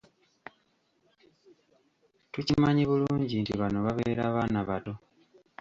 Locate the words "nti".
3.41-3.53